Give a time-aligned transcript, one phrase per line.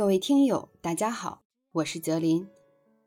[0.00, 1.42] 各位听友，大家好，
[1.72, 2.48] 我是泽林。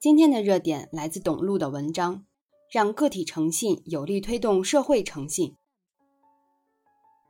[0.00, 2.24] 今天的热点来自董路的文章，
[2.72, 5.54] 让个体诚信有力推动社会诚信。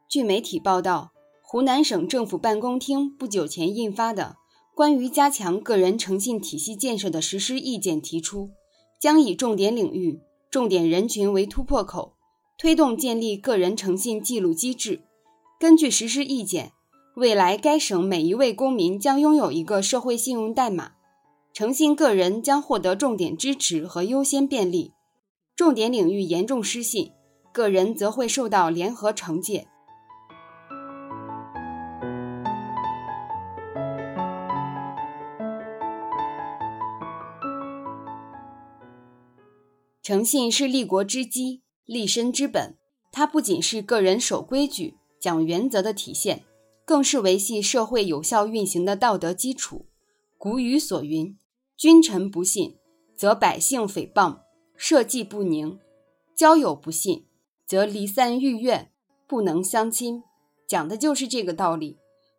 [0.09, 1.11] 据媒体报道，
[1.43, 4.37] 湖南省政府办公厅不久前印发的
[4.77, 8.53] 《关于加强个人诚信体系建设的实施意见》提出，
[9.01, 12.15] 将以重点领域、重点人群为突破口，
[12.57, 15.03] 推动建立个人诚信记录机制。
[15.59, 16.75] 根据实施意见。
[17.19, 20.93] 未来，该省每一位公民将拥有一个社会信用代码，
[21.53, 24.93] 诚信个人将获得重点支持和优先便利。
[25.57, 27.11] 重点领域严重失信，
[27.53, 29.67] 个人则会受到联合惩戒。
[40.01, 42.77] 诚信是立国之基、立身之本，
[43.11, 46.45] 它不仅是个人守规矩、讲原则的体现。
[46.89, 49.85] 更是维系社会有效运行的道德基础。
[50.39, 51.37] 古语所云
[51.77, 52.79] ：“君臣不信，
[53.15, 54.39] 则百姓诽谤；
[54.75, 55.79] 社稷不宁，
[56.35, 57.27] 交友不信，
[57.67, 58.91] 则离散愈怨，
[59.27, 60.23] 不能相亲。”
[60.67, 61.99] 讲的就是这个道理。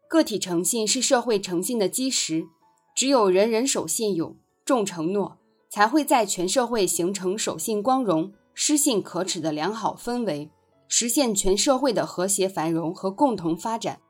[0.09, 2.47] 个体诚信是社会诚信的基石，
[2.95, 5.37] 只有人人守信用、重承诺，
[5.69, 10.49] 才会在全社会形成守信光荣、失信可耻的良好氛围，
[10.87, 14.01] 实现全社会的和谐繁荣和共同发展。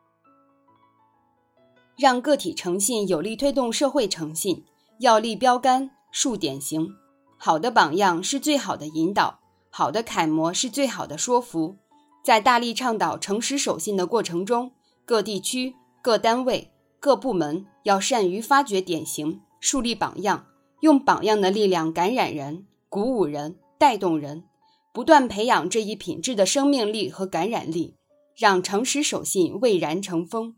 [1.99, 4.63] 让个体诚信有力推动社会诚信，
[4.99, 6.95] 要立标杆、树典型。
[7.37, 11.75] 好的榜样是最好的引导，好的楷模是最好的说服。
[12.23, 14.71] 在大力倡导诚实守信的过程中，
[15.03, 20.45] 各地区、各单位、各部门要善于发掘典型，树立榜样，
[20.79, 24.45] 用榜样的力量感染人、鼓舞人、带动人，
[24.93, 27.97] 不断培养这一品质的生命力和感染力，
[28.37, 30.55] 让诚实守信蔚然成风。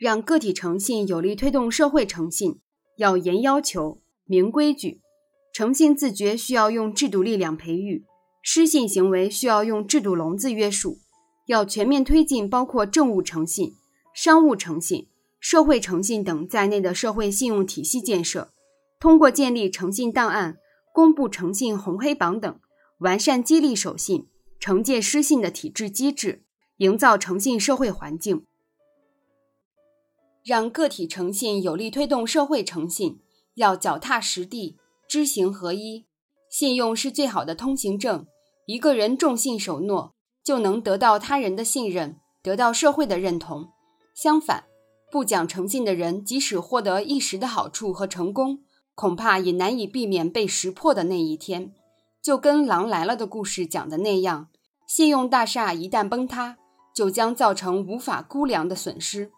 [0.00, 2.58] 让个体诚信有力推动社会诚信，
[2.96, 5.02] 要严要求、明规矩。
[5.52, 8.06] 诚信自觉需要用制度力量培育，
[8.40, 11.00] 失信行为需要用制度笼子约束。
[11.48, 13.74] 要全面推进包括政务诚信、
[14.14, 15.08] 商务诚信、
[15.38, 18.48] 社会诚信等在内的社会信用体系建设。
[18.98, 20.56] 通过建立诚信档案、
[20.94, 22.58] 公布诚信红黑榜等，
[23.00, 26.44] 完善激励守信、惩戒失信的体制机制，
[26.78, 28.46] 营造诚信社会环境。
[30.44, 33.20] 让个体诚信有力推动社会诚信，
[33.54, 34.76] 要脚踏实地、
[35.08, 36.06] 知行合一。
[36.48, 38.26] 信用是最好的通行证，
[38.66, 43.68] 一个人重信守诺，就能得到他人的信任，得到社会的认同。
[44.14, 44.64] 相反，
[45.12, 48.60] 不讲诚信的人，即使获得一时的好处和成功，
[48.94, 51.72] 恐怕也难以避免被识破的那一天。
[52.20, 54.48] 就跟《狼来了》的故事讲的那样，
[54.86, 56.58] 信用大厦一旦崩塌，
[56.94, 59.30] 就将造成无法估量的损失。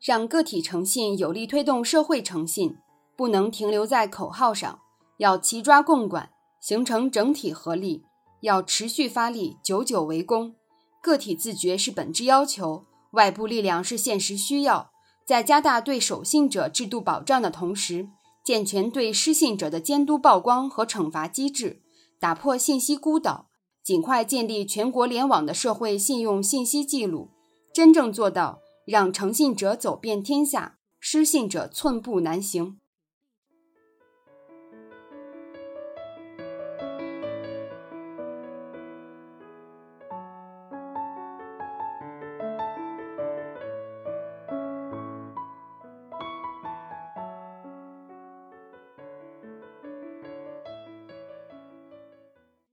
[0.00, 2.78] 让个体诚信有力推动社会诚信，
[3.16, 4.80] 不能停留在口号上，
[5.18, 8.04] 要齐抓共管，形成整体合力，
[8.40, 10.54] 要持续发力，久久为功。
[11.02, 14.90] 个体自觉是本质要求，外部力量是现实需要。
[15.26, 18.08] 在加大对守信者制度保障的同时，
[18.42, 21.82] 健全对失信者的监督曝光和惩罚机制，
[22.18, 23.50] 打破信息孤岛，
[23.84, 27.28] 尽快建立全国联网的社会信用信息记录，
[27.74, 28.60] 真正做到。
[28.90, 32.79] 让诚信者走遍天下，失信者寸步难行。